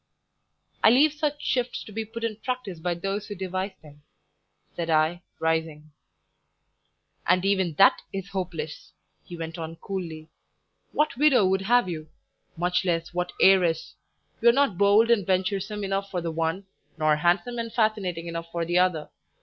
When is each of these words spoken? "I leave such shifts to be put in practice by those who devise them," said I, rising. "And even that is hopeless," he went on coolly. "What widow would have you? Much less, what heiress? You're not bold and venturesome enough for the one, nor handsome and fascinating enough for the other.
"I 0.83 0.89
leave 0.89 1.13
such 1.13 1.43
shifts 1.43 1.83
to 1.83 1.91
be 1.91 2.05
put 2.05 2.23
in 2.23 2.37
practice 2.37 2.79
by 2.79 2.95
those 2.95 3.27
who 3.27 3.35
devise 3.35 3.75
them," 3.83 4.01
said 4.75 4.89
I, 4.89 5.21
rising. 5.37 5.91
"And 7.27 7.45
even 7.45 7.73
that 7.75 8.01
is 8.11 8.29
hopeless," 8.29 8.93
he 9.23 9.37
went 9.37 9.59
on 9.59 9.75
coolly. 9.75 10.31
"What 10.91 11.17
widow 11.17 11.45
would 11.45 11.61
have 11.61 11.87
you? 11.87 12.09
Much 12.57 12.83
less, 12.83 13.13
what 13.13 13.31
heiress? 13.39 13.93
You're 14.41 14.53
not 14.53 14.75
bold 14.75 15.11
and 15.11 15.23
venturesome 15.23 15.83
enough 15.83 16.09
for 16.09 16.19
the 16.19 16.31
one, 16.31 16.65
nor 16.97 17.17
handsome 17.17 17.59
and 17.59 17.71
fascinating 17.71 18.25
enough 18.25 18.51
for 18.51 18.65
the 18.65 18.79
other. 18.79 19.11